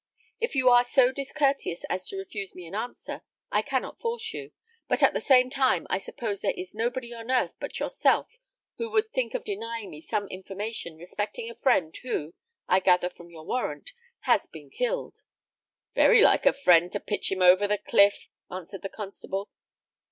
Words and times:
If 0.39 0.55
you 0.55 0.67
are 0.67 0.83
so 0.83 1.11
discourteous 1.11 1.83
as 1.83 2.07
to 2.07 2.17
refuse 2.17 2.55
me 2.55 2.65
an 2.65 2.73
answer, 2.73 3.21
I 3.51 3.61
cannot 3.61 3.99
force 3.99 4.33
you; 4.33 4.51
but 4.87 5.03
at 5.03 5.13
the 5.13 5.19
same 5.19 5.51
time 5.51 5.85
I 5.91 5.99
suppose 5.99 6.41
there 6.41 6.55
is 6.57 6.73
nobody 6.73 7.13
on 7.13 7.29
earth 7.29 7.53
but 7.59 7.77
yourself 7.79 8.39
who 8.77 8.89
would 8.89 9.11
think 9.11 9.35
of 9.35 9.43
denying 9.43 9.91
me 9.91 10.01
some 10.01 10.27
information 10.29 10.97
respecting 10.97 11.51
a 11.51 11.55
friend 11.55 11.95
who, 11.97 12.33
I 12.67 12.79
gather 12.79 13.11
from 13.11 13.29
your 13.29 13.45
warrant, 13.45 13.91
has 14.21 14.47
been 14.47 14.71
killed." 14.71 15.21
"Very 15.93 16.23
like 16.23 16.47
a 16.47 16.53
friend 16.53 16.91
to 16.93 16.99
pitch 16.99 17.31
him 17.31 17.43
over 17.43 17.67
the 17.67 17.77
cliff!" 17.77 18.27
answered 18.49 18.81
the 18.81 18.89
constable. 18.89 19.51